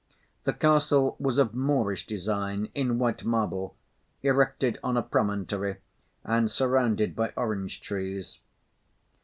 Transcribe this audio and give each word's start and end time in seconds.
The 0.45 0.53
castle 0.53 1.15
was 1.19 1.37
of 1.37 1.53
Moorish 1.53 2.07
design, 2.07 2.69
in 2.73 2.97
white 2.97 3.23
marble, 3.23 3.75
erected 4.23 4.79
on 4.83 4.97
a 4.97 5.03
promontory 5.03 5.75
and 6.23 6.49
surrounded 6.49 7.15
by 7.15 7.31
orange 7.37 7.81
trees. 7.81 8.39